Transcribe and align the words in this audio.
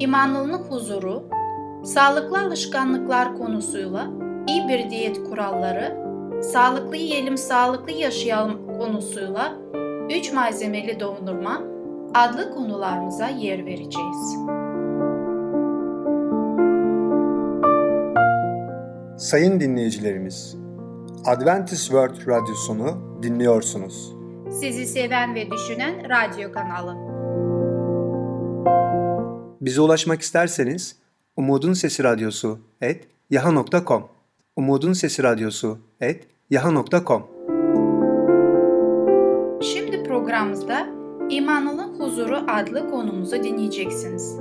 imanlının 0.00 0.58
huzuru, 0.58 1.22
sağlıklı 1.84 2.38
alışkanlıklar 2.38 3.38
konusuyla 3.38 4.06
iyi 4.48 4.68
bir 4.68 4.90
diyet 4.90 5.24
kuralları, 5.24 5.96
sağlıklı 6.42 6.96
yiyelim, 6.96 7.36
sağlıklı 7.36 7.92
yaşayalım 7.92 8.78
konusuyla 8.78 9.52
3 10.10 10.32
malzemeli 10.32 11.00
dondurma 11.00 11.62
adlı 12.14 12.54
konularımıza 12.54 13.28
yer 13.28 13.66
vereceğiz. 13.66 14.36
Sayın 19.18 19.60
dinleyicilerimiz, 19.60 20.56
Adventist 21.26 21.84
World 21.84 22.26
Radyosunu 22.28 23.20
dinliyorsunuz. 23.22 24.12
Sizi 24.50 24.86
seven 24.86 25.34
ve 25.34 25.50
düşünen 25.50 25.94
radyo 26.10 26.52
kanalı. 26.52 27.05
Bize 29.66 29.80
ulaşmak 29.80 30.22
isterseniz 30.22 30.96
Umutun 31.36 31.72
Sesi 31.72 32.04
Radyosu 32.04 32.58
et 32.80 33.08
yaha.com 33.30 34.04
Umutun 34.56 34.92
Sesi 34.92 35.22
Radyosu 35.22 35.78
et 36.00 36.28
yaha.com 36.50 37.26
Şimdi 39.62 40.02
programımızda 40.02 40.86
İmanlının 41.30 42.00
Huzuru 42.00 42.36
adlı 42.48 42.90
konumuzu 42.90 43.42
dinleyeceksiniz. 43.42 44.36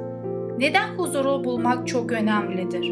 Neden 0.58 0.98
huzuru 0.98 1.44
bulmak 1.44 1.88
çok 1.88 2.12
önemlidir? 2.12 2.92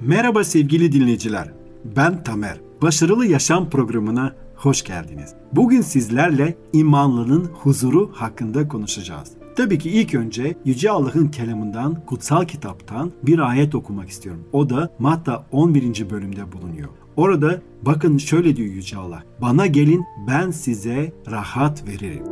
Merhaba 0.00 0.44
sevgili 0.44 0.92
dinleyiciler. 0.92 1.52
Ben 1.96 2.24
Tamer. 2.24 2.60
Başarılı 2.82 3.26
Yaşam 3.26 3.70
programına 3.70 4.34
hoş 4.56 4.82
geldiniz. 4.84 5.34
Bugün 5.52 5.80
sizlerle 5.80 6.54
imanlının 6.72 7.44
huzuru 7.44 8.10
hakkında 8.14 8.68
konuşacağız. 8.68 9.37
Tabii 9.58 9.78
ki 9.78 9.90
ilk 9.90 10.14
önce 10.14 10.56
Yüce 10.64 10.90
Allah'ın 10.90 11.28
kelamından, 11.28 12.06
kutsal 12.06 12.44
kitaptan 12.44 13.12
bir 13.22 13.38
ayet 13.38 13.74
okumak 13.74 14.08
istiyorum. 14.08 14.44
O 14.52 14.70
da 14.70 14.90
Matta 14.98 15.46
11. 15.52 16.10
bölümde 16.10 16.52
bulunuyor. 16.52 16.88
Orada 17.16 17.62
bakın 17.82 18.18
şöyle 18.18 18.56
diyor 18.56 18.68
Yüce 18.68 18.96
Allah. 18.96 19.22
Bana 19.40 19.66
gelin 19.66 20.04
ben 20.28 20.50
size 20.50 21.12
rahat 21.30 21.88
veririm. 21.88 22.24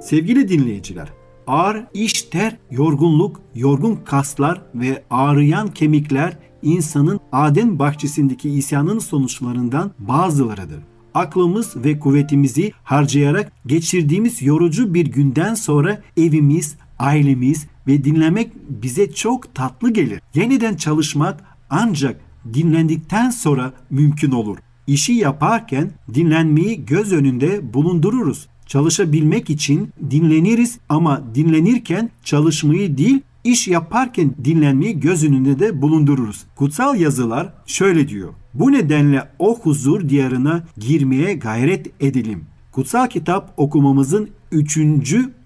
Sevgili 0.00 0.48
dinleyiciler, 0.48 1.08
ağır 1.46 1.84
iş 1.94 2.22
ter, 2.22 2.56
yorgunluk, 2.70 3.40
yorgun 3.54 3.96
kaslar 4.04 4.62
ve 4.74 5.02
ağrıyan 5.10 5.68
kemikler 5.68 6.38
insanın 6.62 7.20
Aden 7.32 7.78
bahçesindeki 7.78 8.50
isyanın 8.50 8.98
sonuçlarından 8.98 9.90
bazılarıdır. 9.98 10.91
Aklımız 11.14 11.76
ve 11.76 11.98
kuvvetimizi 11.98 12.72
harcayarak 12.84 13.52
geçirdiğimiz 13.66 14.42
yorucu 14.42 14.94
bir 14.94 15.06
günden 15.06 15.54
sonra 15.54 16.02
evimiz, 16.16 16.74
ailemiz 16.98 17.66
ve 17.86 18.04
dinlemek 18.04 18.52
bize 18.68 19.12
çok 19.12 19.54
tatlı 19.54 19.92
gelir. 19.92 20.20
Yeniden 20.34 20.76
çalışmak 20.76 21.40
ancak 21.70 22.20
dinlendikten 22.54 23.30
sonra 23.30 23.72
mümkün 23.90 24.30
olur. 24.30 24.58
İşi 24.86 25.12
yaparken 25.12 25.90
dinlenmeyi 26.14 26.86
göz 26.86 27.12
önünde 27.12 27.74
bulundururuz. 27.74 28.48
Çalışabilmek 28.66 29.50
için 29.50 29.90
dinleniriz 30.10 30.78
ama 30.88 31.22
dinlenirken 31.34 32.10
çalışmayı 32.24 32.98
değil 32.98 33.20
iş 33.44 33.68
yaparken 33.68 34.34
dinlenmeyi 34.44 35.00
göz 35.00 35.24
önünde 35.24 35.58
de 35.58 35.82
bulundururuz. 35.82 36.44
Kutsal 36.56 37.00
yazılar 37.00 37.52
şöyle 37.66 38.08
diyor. 38.08 38.32
Bu 38.54 38.72
nedenle 38.72 39.28
o 39.38 39.58
huzur 39.58 40.08
diyarına 40.08 40.64
girmeye 40.78 41.34
gayret 41.34 42.02
edelim. 42.02 42.44
Kutsal 42.72 43.06
kitap 43.06 43.54
okumamızın 43.56 44.30
3. 44.52 44.78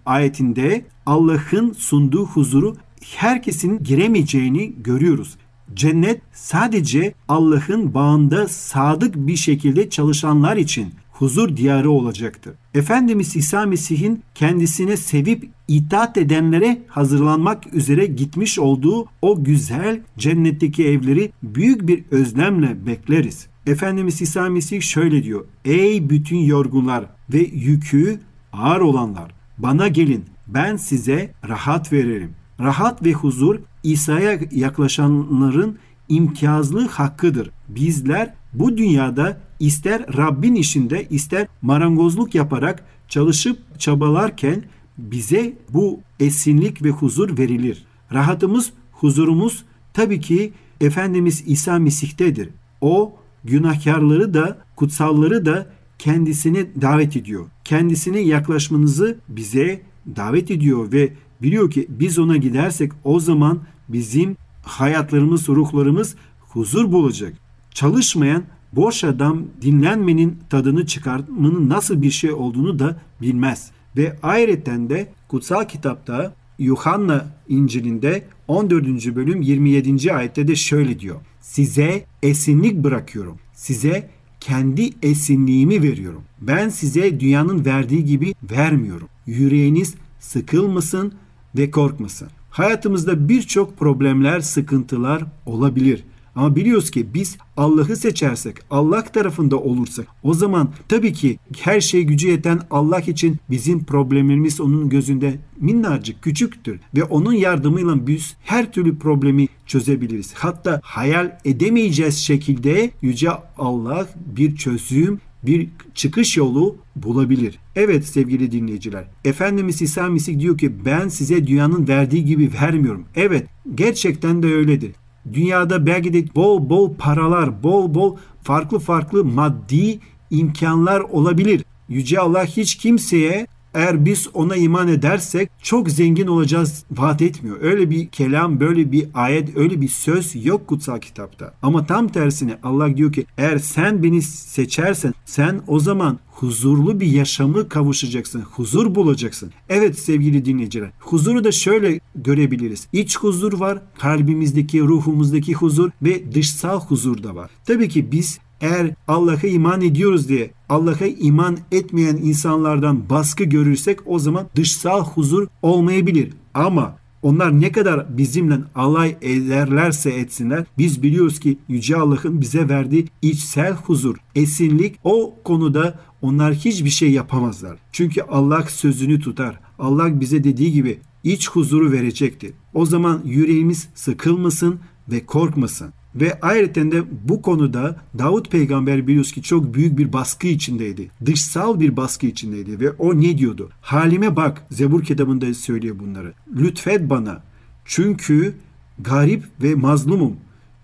ayetinde 0.07 0.85
Allah'ın 1.07 1.73
sunduğu 1.73 2.27
huzuru 2.27 2.77
herkesin 3.17 3.85
giremeyeceğini 3.85 4.75
görüyoruz. 4.83 5.37
Cennet 5.75 6.21
sadece 6.33 7.15
Allah'ın 7.29 7.95
bağında 7.95 8.49
sadık 8.49 9.17
bir 9.17 9.37
şekilde 9.37 9.91
çalışanlar 9.91 10.57
için 10.57 10.95
huzur 11.13 11.57
diyarı 11.57 11.91
olacaktır. 11.91 12.55
Efendimiz 12.75 13.37
İsa 13.37 13.67
Mesih'in 13.67 14.23
kendisine 14.35 14.97
sevip 14.97 15.49
itaat 15.69 16.17
edenlere 16.19 16.79
hazırlanmak 16.89 17.75
üzere 17.75 18.07
gitmiş 18.07 18.59
olduğu 18.59 19.07
o 19.23 19.45
güzel 19.45 20.01
cennetteki 20.19 20.89
evleri 20.89 21.33
büyük 21.43 21.89
bir 21.89 22.05
özlemle 22.11 22.87
bekleriz. 22.87 23.47
Efendimiz 23.67 24.23
İsa 24.23 24.49
Mesih 24.49 24.81
şöyle 24.81 25.25
diyor. 25.25 25.45
Ey 25.65 26.11
bütün 26.11 26.37
yorgunlar 26.37 27.05
ve 27.33 27.39
yükü 27.39 28.21
ağır 28.53 28.81
olanlar 28.81 29.33
bana 29.59 29.89
gelin 29.89 30.25
ben 30.47 30.77
size 30.77 31.31
rahat 31.49 31.93
veririm. 31.93 32.31
Rahat 32.61 33.05
ve 33.05 33.13
huzur 33.13 33.59
İsa'ya 33.83 34.41
yaklaşanların 34.51 35.79
imtiyazlı 36.09 36.89
hakkıdır. 36.89 37.51
Bizler 37.69 38.35
bu 38.53 38.77
dünyada 38.77 39.41
ister 39.61 40.17
Rabbin 40.17 40.55
işinde 40.55 41.07
ister 41.11 41.47
marangozluk 41.63 42.35
yaparak 42.35 42.85
çalışıp 43.09 43.81
çabalarken 43.81 44.65
bize 44.99 45.57
bu 45.73 46.01
esinlik 46.21 46.83
ve 46.83 46.91
huzur 46.91 47.39
verilir. 47.39 47.85
Rahatımız, 48.13 48.73
huzurumuz 48.93 49.65
tabii 49.93 50.21
ki 50.21 50.53
Efendimiz 50.81 51.43
İsa 51.47 51.79
Mesih'tedir. 51.79 52.49
O 52.81 53.17
günahkarları 53.45 54.35
da 54.35 54.59
kutsalları 54.77 55.47
da 55.47 55.67
kendisine 55.99 56.67
davet 56.81 57.17
ediyor. 57.17 57.47
Kendisine 57.65 58.21
yaklaşmanızı 58.21 59.19
bize 59.29 59.81
davet 60.17 60.51
ediyor 60.51 60.93
ve 60.93 61.13
biliyor 61.43 61.71
ki 61.71 61.87
biz 61.89 62.19
ona 62.19 62.37
gidersek 62.37 62.93
o 63.05 63.21
zaman 63.21 63.61
bizim 63.89 64.37
hayatlarımız, 64.63 65.49
ruhlarımız 65.49 66.15
huzur 66.41 66.93
bulacak. 66.93 67.33
Çalışmayan 67.71 68.43
boş 68.73 69.05
adam 69.05 69.43
dinlenmenin 69.63 70.39
tadını 70.51 70.87
çıkartmanın 70.87 71.69
nasıl 71.69 72.03
bir 72.03 72.11
şey 72.11 72.33
olduğunu 72.33 72.79
da 72.79 73.01
bilmez. 73.21 73.71
Ve 73.97 74.17
ayrıca 74.23 74.89
de 74.91 75.13
kutsal 75.29 75.65
kitapta 75.65 76.35
Yuhanna 76.59 77.27
İncil'inde 77.49 78.25
14. 78.49 78.87
bölüm 79.17 79.43
27. 79.43 80.13
ayette 80.13 80.49
de 80.49 80.57
şöyle 80.57 81.01
diyor. 81.01 81.21
Size 81.41 82.05
esinlik 82.23 82.85
bırakıyorum. 82.85 83.39
Size 83.55 84.11
kendi 84.41 84.91
esinliğimi 85.03 85.83
veriyorum. 85.83 86.23
Ben 86.41 86.69
size 86.69 87.21
dünyanın 87.21 87.65
verdiği 87.65 88.05
gibi 88.05 88.35
vermiyorum. 88.51 89.09
Yüreğiniz 89.27 89.95
sıkılmasın 90.21 91.13
ve 91.59 91.71
korkmasın. 91.71 92.29
Hayatımızda 92.51 93.29
birçok 93.29 93.79
problemler, 93.79 94.41
sıkıntılar 94.41 95.23
olabilir. 95.47 96.05
Ama 96.37 96.57
biliyoruz 96.57 96.91
ki 96.91 97.15
biz 97.15 97.37
Allah'ı 97.57 97.97
seçersek, 97.97 98.57
Allah 98.71 99.05
tarafında 99.05 99.57
olursak 99.59 100.07
o 100.23 100.35
zaman 100.35 100.71
tabii 100.89 101.13
ki 101.13 101.39
her 101.61 101.81
şey 101.81 102.03
gücü 102.03 102.29
yeten 102.29 102.61
Allah 102.71 103.01
için 103.01 103.37
bizim 103.51 103.85
problemlerimiz 103.85 104.61
onun 104.61 104.89
gözünde 104.89 105.39
minnacık 105.61 106.23
küçüktür 106.23 106.81
ve 106.95 107.05
onun 107.05 107.33
yardımıyla 107.33 108.07
biz 108.07 108.37
her 108.45 108.73
türlü 108.73 108.99
problemi 108.99 109.49
çözebiliriz. 109.67 110.35
Hatta 110.35 110.81
hayal 110.85 111.39
edemeyeceğiz 111.45 112.19
şekilde 112.19 112.91
yüce 113.03 113.31
Allah 113.59 114.09
bir 114.37 114.57
çözüm 114.57 115.21
bir 115.47 115.69
çıkış 115.95 116.37
yolu 116.37 116.77
bulabilir. 116.97 117.59
Evet 117.77 118.07
sevgili 118.07 118.53
dinleyiciler. 118.53 119.05
Efendimiz 119.25 119.83
İsa 119.83 120.09
Mesih 120.09 120.39
diyor 120.41 120.59
ki 120.59 120.85
ben 120.85 121.09
size 121.09 121.47
dünyanın 121.47 121.89
verdiği 121.89 122.25
gibi 122.25 122.51
vermiyorum. 122.63 123.05
Evet 123.15 123.47
gerçekten 123.75 124.43
de 124.43 124.47
öyledir. 124.47 124.93
Dünyada 125.33 125.87
belki 125.87 126.13
de 126.13 126.35
bol 126.35 126.71
bol 126.71 126.95
paralar, 126.95 127.63
bol 127.63 127.95
bol 127.95 128.17
farklı 128.43 128.79
farklı 128.79 129.25
maddi 129.25 129.99
imkanlar 130.31 131.01
olabilir. 131.01 131.65
Yüce 131.89 132.21
Allah 132.21 132.45
hiç 132.45 132.75
kimseye 132.75 133.47
eğer 133.77 134.05
biz 134.05 134.29
ona 134.35 134.57
iman 134.57 134.89
edersek 134.89 135.51
çok 135.63 135.91
zengin 135.91 136.27
olacağız 136.27 136.85
vaat 136.91 137.23
etmiyor. 137.23 137.57
Öyle 137.61 137.91
bir 137.91 138.09
kelam, 138.09 138.61
böyle 138.61 138.93
bir 138.93 139.09
ayet, 139.15 139.57
öyle 139.57 139.81
bir 139.81 139.89
söz 139.89 140.47
yok 140.47 140.67
kutsal 140.67 140.99
kitapta. 140.99 141.55
Ama 141.63 141.87
tam 141.87 142.09
tersine 142.09 142.59
Allah 142.63 142.97
diyor 142.97 143.13
ki 143.13 143.27
eğer 143.39 143.59
sen 143.59 144.03
beni 144.03 144.23
seçersen 144.23 145.15
sen 145.25 145.61
o 145.67 145.81
zaman 145.81 146.19
huzurlu 146.37 147.01
bir 147.01 147.07
yaşamı 147.07 147.69
kavuşacaksın. 147.69 148.41
Huzur 148.41 148.95
bulacaksın. 148.95 149.53
Evet 149.69 149.99
sevgili 149.99 150.45
dinleyiciler. 150.45 150.91
Huzuru 151.01 151.45
da 151.45 151.53
şöyle 151.53 152.01
görebiliriz. 152.15 152.89
İç 152.93 153.19
huzur 153.19 153.53
var, 153.53 153.83
kalbimizdeki, 153.99 154.81
ruhumuzdaki 154.81 155.55
huzur 155.55 155.91
ve 156.03 156.35
dışsal 156.35 156.81
huzur 156.81 157.23
da 157.23 157.35
var. 157.35 157.51
Tabii 157.65 157.89
ki 157.89 158.13
biz 158.13 158.39
eğer 158.61 158.91
Allah'a 159.09 159.47
iman 159.47 159.81
ediyoruz 159.81 160.29
diye 160.29 160.51
Allah'a 160.69 161.07
iman 161.07 161.59
etmeyen 161.73 162.17
insanlardan 162.17 163.11
baskı 163.11 163.45
görürsek 163.45 163.99
o 164.07 164.19
zaman 164.19 164.47
dışsal 164.57 165.05
huzur 165.05 165.47
olmayabilir. 165.63 166.33
Ama 166.55 166.97
onlar 167.23 167.61
ne 167.61 167.73
kadar 167.73 168.19
bizimle 168.19 168.59
alay 168.75 169.17
ederlerse 169.23 170.11
etsinler 170.11 170.65
biz 170.79 171.03
biliyoruz 171.03 171.41
ki 171.41 171.59
Yüce 171.69 171.97
Allah'ın 171.97 172.41
bize 172.41 172.69
verdiği 172.69 173.09
içsel 173.23 173.73
huzur, 173.73 174.17
esinlik 174.35 174.99
o 175.05 175.35
konuda 175.45 175.99
onlar 176.23 176.55
hiçbir 176.55 176.91
şey 176.91 177.11
yapamazlar. 177.11 177.79
Çünkü 177.93 178.23
Allah 178.23 178.63
sözünü 178.63 179.21
tutar. 179.21 179.61
Allah 179.79 180.21
bize 180.21 180.45
dediği 180.45 180.73
gibi 180.73 180.99
iç 181.25 181.51
huzuru 181.51 181.93
verecektir. 181.93 182.53
O 182.75 182.87
zaman 182.87 183.23
yüreğimiz 183.25 183.89
sıkılmasın 183.95 184.81
ve 185.09 185.27
korkmasın. 185.27 185.93
Ve 186.17 186.39
ayrıca 186.43 186.93
de 186.93 187.03
bu 187.29 187.43
konuda 187.43 187.97
Davut 188.19 188.51
peygamber 188.51 189.07
biliyoruz 189.07 189.33
ki 189.33 189.43
çok 189.43 189.75
büyük 189.75 189.99
bir 189.99 190.13
baskı 190.13 190.47
içindeydi. 190.47 191.11
Dışsal 191.27 191.81
bir 191.81 191.97
baskı 191.97 192.27
içindeydi 192.27 192.81
ve 192.81 192.91
o 192.91 193.21
ne 193.21 193.39
diyordu? 193.39 193.71
Halime 193.81 194.37
bak 194.37 194.63
Zebur 194.71 195.05
kitabında 195.05 195.55
söylüyor 195.55 195.99
bunları. 195.99 196.33
Lütfet 196.57 197.11
bana 197.11 197.43
çünkü 197.85 198.55
garip 198.99 199.45
ve 199.63 199.75
mazlumum. 199.75 200.37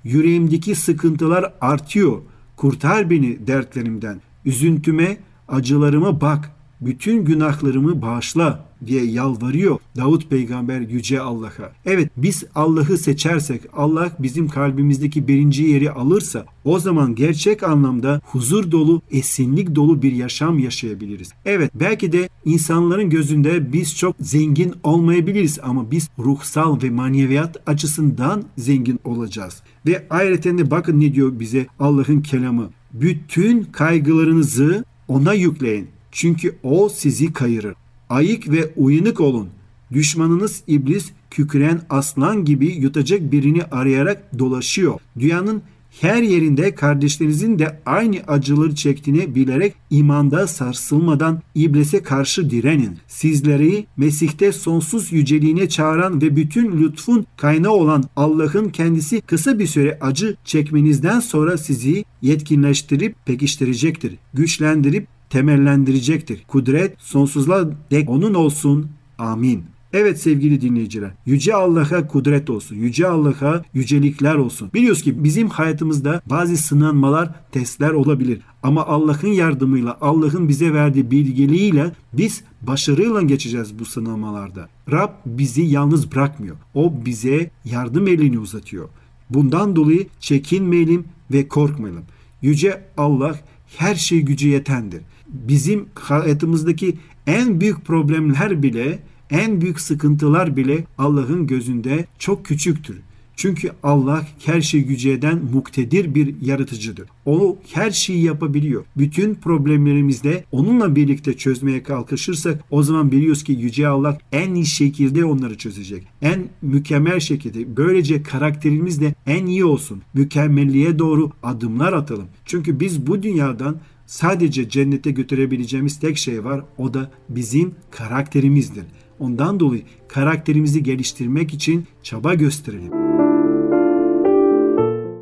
Yüreğimdeki 0.05 0.75
sıkıntılar 0.75 1.53
artıyor. 1.61 2.19
Kurtar 2.57 3.11
beni 3.11 3.47
dertlerimden. 3.47 4.21
Üzüntüme, 4.45 5.17
acılarıma 5.49 6.21
bak. 6.21 6.51
Bütün 6.85 7.25
günahlarımı 7.25 8.03
bağışla 8.03 8.65
diye 8.87 9.05
yalvarıyor 9.05 9.79
Davut 9.97 10.31
peygamber 10.31 10.81
yüce 10.81 11.21
Allah'a. 11.21 11.73
Evet 11.87 12.11
biz 12.17 12.45
Allah'ı 12.55 12.99
seçersek 12.99 13.63
Allah 13.73 14.17
bizim 14.19 14.49
kalbimizdeki 14.49 15.29
birinci 15.29 15.63
yeri 15.63 15.91
alırsa 15.91 16.47
o 16.65 16.79
zaman 16.79 17.15
gerçek 17.15 17.63
anlamda 17.63 18.21
huzur 18.25 18.71
dolu, 18.71 19.03
esinlik 19.11 19.75
dolu 19.75 20.03
bir 20.03 20.13
yaşam 20.13 20.59
yaşayabiliriz. 20.59 21.33
Evet 21.45 21.71
belki 21.75 22.13
de 22.13 22.29
insanların 22.45 23.11
gözünde 23.11 23.73
biz 23.73 23.97
çok 23.97 24.17
zengin 24.21 24.75
olmayabiliriz 24.83 25.59
ama 25.63 25.91
biz 25.91 26.09
ruhsal 26.19 26.83
ve 26.83 26.91
maneviyat 26.91 27.57
açısından 27.67 28.43
zengin 28.59 29.01
olacağız. 29.05 29.63
Ve 29.87 30.07
ayrıca 30.11 30.59
de 30.59 30.71
bakın 30.71 31.01
ne 31.01 31.15
diyor 31.15 31.41
bize 31.41 31.67
Allah'ın 31.79 32.21
kelamı. 32.21 32.71
Bütün 32.93 33.63
kaygılarınızı 33.63 34.85
ona 35.09 35.35
yükleyin. 35.35 35.89
Çünkü 36.13 36.57
o 36.63 36.89
sizi 36.89 37.33
kayırır. 37.33 37.75
Ayık 38.09 38.51
ve 38.51 38.73
uyanık 38.77 39.21
olun. 39.21 39.49
Düşmanınız 39.93 40.63
iblis 40.67 41.11
kükreyen 41.31 41.81
aslan 41.91 42.45
gibi 42.45 42.67
yutacak 42.67 43.33
birini 43.33 43.65
arayarak 43.65 44.39
dolaşıyor. 44.39 45.01
Dünyanın 45.19 45.63
her 46.01 46.23
yerinde 46.23 46.75
kardeşlerinizin 46.75 47.59
de 47.59 47.81
aynı 47.87 48.17
acıları 48.29 48.75
çektiğini 48.75 49.35
bilerek 49.35 49.75
imanda 49.91 50.47
sarsılmadan 50.47 51.43
iblise 51.55 52.03
karşı 52.03 52.51
direnin. 52.51 52.99
Sizleri 53.09 53.87
Mesih'te 53.97 54.53
sonsuz 54.53 55.13
yüceliğine 55.13 55.69
çağıran 55.69 56.23
ve 56.23 56.37
bütün 56.37 56.83
lütfun 56.83 57.27
kaynağı 57.37 57.73
olan 57.73 58.05
Allah'ın 58.17 58.69
kendisi 58.69 59.21
kısa 59.21 59.59
bir 59.59 59.67
süre 59.67 59.99
acı 60.01 60.37
çekmenizden 60.45 61.21
sonra 61.21 61.59
sizi 61.59 62.05
yetkinleştirip 62.23 63.17
pekiştirecektir. 63.27 64.19
Güçlendirip 64.35 65.07
temellendirecektir. 65.33 66.45
Kudret 66.49 66.95
sonsuzluğa 66.99 67.65
dek 67.91 68.11
onun 68.11 68.35
olsun. 68.35 68.91
Amin. 69.19 69.65
Evet 69.93 70.21
sevgili 70.21 70.61
dinleyiciler, 70.61 71.11
Yüce 71.27 71.55
Allah'a 71.55 72.07
kudret 72.07 72.51
olsun, 72.51 72.77
Yüce 72.77 73.07
Allah'a 73.07 73.65
yücelikler 73.75 74.35
olsun. 74.35 74.71
Biliyoruz 74.75 75.03
ki 75.03 75.25
bizim 75.25 75.49
hayatımızda 75.49 76.23
bazı 76.27 76.57
sınanmalar, 76.57 77.31
testler 77.51 77.91
olabilir. 77.91 78.41
Ama 78.63 78.87
Allah'ın 78.87 79.29
yardımıyla, 79.29 79.99
Allah'ın 80.01 80.49
bize 80.49 80.73
verdiği 80.73 81.11
bilgeliğiyle 81.11 81.93
biz 82.13 82.45
başarıyla 82.63 83.23
geçeceğiz 83.23 83.79
bu 83.79 83.85
sınamalarda. 83.85 84.69
Rab 84.91 85.11
bizi 85.27 85.63
yalnız 85.63 86.13
bırakmıyor. 86.13 86.57
O 86.75 86.93
bize 87.07 87.51
yardım 87.65 88.09
elini 88.09 88.39
uzatıyor. 88.39 88.89
Bundan 89.31 89.77
dolayı 89.77 90.07
çekinmeyelim 90.21 91.05
ve 91.31 91.49
korkmayalım. 91.49 92.05
Yüce 92.43 92.85
Allah 92.97 93.41
her 93.77 93.95
şey 93.95 94.21
gücü 94.21 94.49
yetendir. 94.49 95.03
Bizim 95.33 95.87
hayatımızdaki 95.95 96.99
en 97.27 97.61
büyük 97.61 97.85
problemler 97.85 98.63
bile, 98.63 98.99
en 99.31 99.61
büyük 99.61 99.81
sıkıntılar 99.81 100.57
bile 100.57 100.85
Allah'ın 100.99 101.47
gözünde 101.47 102.07
çok 102.19 102.45
küçüktür. 102.45 103.01
Çünkü 103.37 103.71
Allah 103.83 104.27
her 104.45 104.61
şey 104.61 104.83
gücü 104.83 105.11
eden 105.11 105.41
muktedir 105.53 106.15
bir 106.15 106.35
yaratıcıdır. 106.43 107.09
O 107.27 107.59
her 107.73 107.91
şeyi 107.91 108.25
yapabiliyor. 108.25 108.85
Bütün 108.97 109.35
problemlerimizde 109.35 110.45
onunla 110.53 110.97
birlikte 110.97 111.37
çözmeye 111.37 111.83
kalkışırsak 111.83 112.65
o 112.71 112.83
zaman 112.83 113.13
biliyoruz 113.13 113.45
ki 113.45 113.53
Yüce 113.53 113.89
Allah 113.89 114.19
en 114.33 114.55
iyi 114.55 114.67
şekilde 114.67 115.25
onları 115.25 115.59
çözecek. 115.59 116.07
En 116.23 116.45
mükemmel 116.63 117.21
şekilde. 117.21 117.77
Böylece 117.77 118.23
karakterimiz 118.23 119.01
de 119.01 119.15
en 119.27 119.47
iyi 119.47 119.65
olsun. 119.65 120.03
Mükemmelliğe 120.15 120.99
doğru 120.99 121.31
adımlar 121.43 121.93
atalım. 121.93 122.27
Çünkü 122.45 122.81
biz 122.81 123.07
bu 123.07 123.23
dünyadan 123.23 123.77
sadece 124.13 124.69
cennete 124.69 125.11
götürebileceğimiz 125.11 126.01
tek 126.01 126.19
şey 126.19 126.45
var. 126.45 126.65
O 126.79 126.95
da 126.95 127.11
bizim 127.29 127.75
karakterimizdir. 127.91 128.85
Ondan 129.19 129.61
dolayı 129.61 129.83
karakterimizi 130.09 130.83
geliştirmek 130.83 131.55
için 131.55 131.87
çaba 132.03 132.35
gösterelim. 132.35 132.93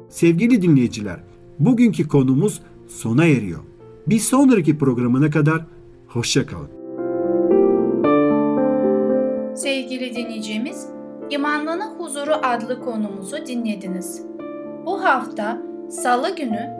Sevgili 0.09 0.63
dinleyiciler, 0.63 1.21
bugünkü 1.59 2.09
konumuz 2.09 2.63
sona 2.89 3.25
eriyor. 3.25 3.61
Bir 4.07 4.19
sonraki 4.19 4.79
programına 4.79 5.31
kadar 5.31 5.67
hoşçakalın. 6.09 6.71
Sevgili 9.55 10.17
dinleyicimiz, 10.17 10.87
İmanlının 11.31 11.99
Huzuru 11.99 12.35
adlı 12.43 12.81
konumuzu 12.81 13.37
dinlediniz. 13.47 14.23
Bu 14.87 15.05
hafta 15.05 15.63
Salı 15.91 16.37
günü 16.37 16.80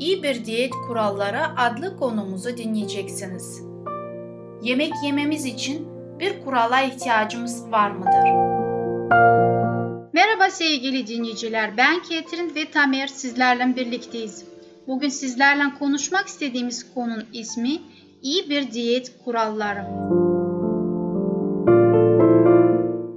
iyi 0.00 0.22
bir 0.22 0.44
diyet 0.44 0.72
kuralları 0.86 1.58
adlı 1.58 1.96
konumuzu 1.96 2.56
dinleyeceksiniz. 2.56 3.62
Yemek 4.62 4.92
yememiz 5.04 5.44
için 5.44 5.88
bir 6.18 6.44
kurala 6.44 6.80
ihtiyacımız 6.80 7.72
var 7.72 7.90
mıdır? 7.90 8.50
Merhaba 10.12 10.50
sevgili 10.50 11.06
dinleyiciler, 11.06 11.76
ben 11.76 12.02
Ketrin 12.02 12.54
ve 12.54 12.70
Tamer 12.70 13.06
sizlerle 13.06 13.76
birlikteyiz. 13.76 14.44
Bugün 14.86 15.08
sizlerle 15.08 15.74
konuşmak 15.78 16.26
istediğimiz 16.26 16.94
konunun 16.94 17.26
ismi 17.32 17.78
iyi 18.22 18.50
bir 18.50 18.70
diyet 18.70 19.12
kuralları. 19.24 19.84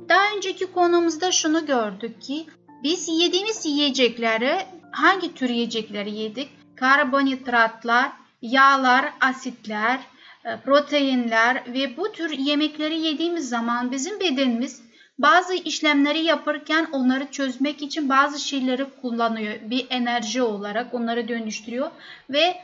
Daha 0.09 0.35
önceki 0.37 0.65
konumuzda 0.65 1.31
şunu 1.31 1.65
gördük 1.65 2.21
ki 2.21 2.45
biz 2.83 3.07
yediğimiz 3.07 3.65
yiyecekleri 3.65 4.57
hangi 4.91 5.33
tür 5.33 5.49
yiyecekleri 5.49 6.11
yedik? 6.11 6.49
Karbonhidratlar, 6.83 8.11
yağlar, 8.41 9.05
asitler, 9.21 9.99
e, 10.45 10.57
proteinler 10.57 11.63
ve 11.73 11.97
bu 11.97 12.11
tür 12.11 12.29
yemekleri 12.29 12.99
yediğimiz 12.99 13.49
zaman 13.49 13.91
bizim 13.91 14.19
bedenimiz 14.19 14.81
bazı 15.19 15.53
işlemleri 15.53 16.19
yaparken 16.19 16.87
onları 16.91 17.31
çözmek 17.31 17.81
için 17.81 18.09
bazı 18.09 18.39
şeyleri 18.39 18.85
kullanıyor. 19.01 19.53
Bir 19.61 19.87
enerji 19.89 20.41
olarak 20.41 20.93
onları 20.93 21.27
dönüştürüyor 21.27 21.91
ve 22.29 22.55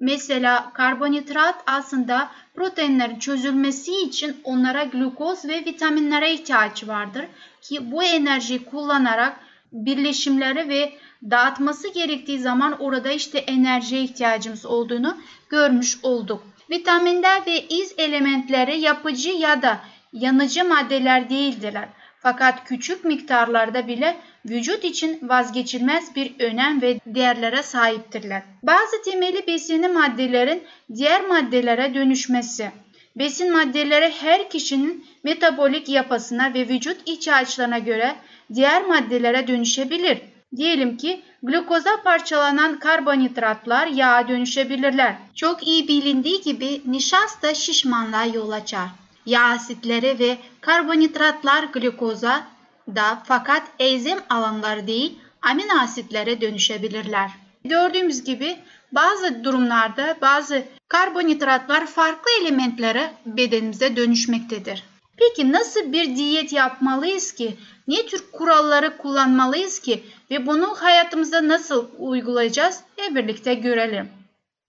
Mesela 0.00 0.72
karbonhidrat 0.72 1.62
aslında 1.66 2.30
proteinlerin 2.54 3.18
çözülmesi 3.18 3.92
için 3.92 4.36
onlara 4.44 4.84
glukoz 4.84 5.44
ve 5.44 5.64
vitaminlere 5.64 6.32
ihtiyaç 6.32 6.88
vardır 6.88 7.24
ki 7.60 7.92
bu 7.92 8.02
enerjiyi 8.02 8.64
kullanarak 8.64 9.36
birleşimleri 9.72 10.68
ve 10.68 10.92
dağıtması 11.30 11.88
gerektiği 11.88 12.38
zaman 12.38 12.80
orada 12.80 13.10
işte 13.10 13.38
enerjiye 13.38 14.02
ihtiyacımız 14.02 14.66
olduğunu 14.66 15.16
görmüş 15.48 15.98
olduk. 16.02 16.46
Vitaminler 16.70 17.46
ve 17.46 17.68
iz 17.68 17.94
elementleri 17.98 18.80
yapıcı 18.80 19.30
ya 19.30 19.62
da 19.62 19.80
yanıcı 20.12 20.64
maddeler 20.64 21.30
değildirler. 21.30 21.88
Fakat 22.22 22.64
küçük 22.64 23.04
miktarlarda 23.04 23.88
bile 23.88 24.16
vücut 24.46 24.84
için 24.84 25.28
vazgeçilmez 25.28 26.16
bir 26.16 26.32
önem 26.38 26.82
ve 26.82 27.00
değerlere 27.06 27.62
sahiptirler. 27.62 28.42
Bazı 28.62 29.02
temeli 29.04 29.46
besini 29.46 29.88
maddelerin 29.88 30.62
diğer 30.94 31.20
maddelere 31.24 31.94
dönüşmesi. 31.94 32.70
Besin 33.16 33.52
maddeleri 33.52 34.12
her 34.20 34.50
kişinin 34.50 35.06
metabolik 35.24 35.88
yapısına 35.88 36.54
ve 36.54 36.68
vücut 36.68 36.96
ihtiyaçlarına 37.06 37.78
göre 37.78 38.14
diğer 38.54 38.86
maddelere 38.86 39.48
dönüşebilir. 39.48 40.18
Diyelim 40.56 40.96
ki 40.96 41.22
glukoza 41.42 42.02
parçalanan 42.04 42.78
karbonhidratlar 42.78 43.86
yağa 43.86 44.28
dönüşebilirler. 44.28 45.14
Çok 45.34 45.66
iyi 45.66 45.88
bilindiği 45.88 46.40
gibi 46.40 46.82
nişasta 46.86 47.54
şişmanlığa 47.54 48.24
yol 48.24 48.50
açar. 48.50 48.88
Yağ 49.26 49.44
asitleri 49.44 50.18
ve 50.18 50.38
karbonhidratlar 50.60 51.64
glukoza 51.64 52.44
da 52.88 53.22
fakat 53.24 53.62
enzim 53.78 54.18
alanları 54.30 54.86
değil 54.86 55.18
amino 55.42 55.80
asitlere 55.80 56.40
dönüşebilirler. 56.40 57.30
Gördüğümüz 57.64 58.24
gibi 58.24 58.56
bazı 58.92 59.44
durumlarda 59.44 60.16
bazı 60.22 60.64
karbonhidratlar 60.88 61.86
farklı 61.86 62.30
elementlere 62.40 63.12
bedenimize 63.26 63.96
dönüşmektedir. 63.96 64.84
Peki 65.28 65.52
nasıl 65.52 65.92
bir 65.92 66.16
diyet 66.16 66.52
yapmalıyız 66.52 67.32
ki? 67.32 67.56
Ne 67.88 68.06
tür 68.06 68.22
kuralları 68.32 68.96
kullanmalıyız 68.96 69.78
ki? 69.78 70.02
Ve 70.30 70.46
bunu 70.46 70.66
hayatımızda 70.76 71.48
nasıl 71.48 71.86
uygulayacağız? 71.98 72.80
Hep 72.96 73.16
birlikte 73.16 73.54
görelim. 73.54 74.08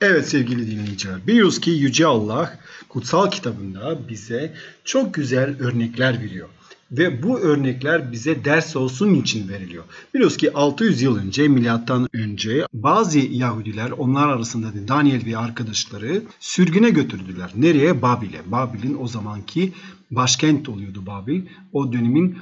Evet 0.01 0.29
sevgili 0.29 0.71
dinleyiciler, 0.71 1.27
biliyoruz 1.27 1.59
ki 1.59 1.71
Yüce 1.71 2.05
Allah 2.05 2.59
kutsal 2.89 3.31
kitabında 3.31 4.09
bize 4.09 4.53
çok 4.83 5.13
güzel 5.13 5.55
örnekler 5.59 6.21
veriyor. 6.21 6.49
Ve 6.91 7.23
bu 7.23 7.39
örnekler 7.39 8.11
bize 8.11 8.45
ders 8.45 8.75
olsun 8.75 9.13
için 9.13 9.49
veriliyor. 9.49 9.83
Biliyoruz 10.13 10.37
ki 10.37 10.53
600 10.53 11.01
yıl 11.01 11.17
önce 11.17 11.47
milattan 11.47 12.09
önce 12.13 12.67
bazı 12.73 13.19
Yahudiler 13.19 13.91
onlar 13.91 14.27
arasında 14.27 14.67
da 14.67 14.87
Daniel 14.87 15.25
ve 15.25 15.37
arkadaşları 15.37 16.21
sürgüne 16.39 16.89
götürdüler. 16.89 17.51
Nereye? 17.55 18.01
Babil'e. 18.01 18.51
Babil'in 18.51 18.97
o 19.01 19.07
zamanki 19.07 19.73
başkent 20.15 20.69
oluyordu 20.69 21.05
Babil. 21.05 21.41
O 21.73 21.93
dönemin 21.93 22.37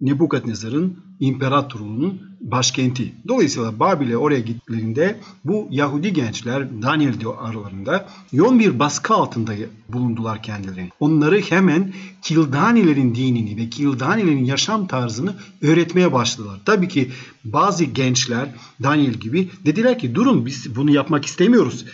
Nebukadnezar'ın 0.00 0.96
imparatorluğunun 1.20 2.20
başkenti. 2.40 3.12
Dolayısıyla 3.28 3.80
Babil'e 3.80 4.16
oraya 4.16 4.40
gittiklerinde 4.40 5.20
bu 5.44 5.68
Yahudi 5.70 6.12
gençler 6.12 6.82
Daniel 6.82 7.14
aralarında 7.40 8.08
yoğun 8.32 8.58
bir 8.58 8.78
baskı 8.78 9.14
altında 9.14 9.52
bulundular 9.88 10.42
kendilerini. 10.42 10.90
Onları 11.00 11.40
hemen 11.40 11.92
Kildanilerin 12.22 13.14
dinini 13.14 13.56
ve 13.56 13.70
Kildanilerin 13.70 14.44
yaşam 14.44 14.86
tarzını 14.86 15.34
öğretmeye 15.62 16.12
başladılar. 16.12 16.60
Tabii 16.64 16.88
ki 16.88 17.10
bazı 17.44 17.84
gençler 17.84 18.48
Daniel 18.82 19.14
gibi 19.14 19.48
dediler 19.64 19.98
ki 19.98 20.14
durun 20.14 20.46
biz 20.46 20.76
bunu 20.76 20.90
yapmak 20.90 21.24
istemiyoruz. 21.24 21.84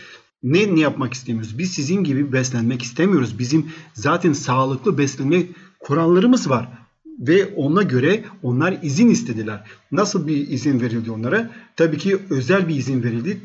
Ne, 0.42 0.74
ne 0.74 0.80
yapmak 0.80 1.14
istemiyoruz? 1.14 1.58
Biz 1.58 1.72
sizin 1.72 2.04
gibi 2.04 2.32
beslenmek 2.32 2.82
istemiyoruz. 2.82 3.38
Bizim 3.38 3.66
zaten 3.94 4.32
sağlıklı 4.32 4.98
beslenme 4.98 5.42
kurallarımız 5.80 6.50
var 6.50 6.68
ve 7.18 7.46
ona 7.46 7.82
göre 7.82 8.24
onlar 8.42 8.78
izin 8.82 9.08
istediler. 9.08 9.64
Nasıl 9.92 10.26
bir 10.26 10.48
izin 10.48 10.80
verildi 10.80 11.10
onlara? 11.10 11.50
Tabii 11.76 11.98
ki 11.98 12.18
özel 12.30 12.68
bir 12.68 12.76
izin 12.76 13.02
verildi. 13.02 13.40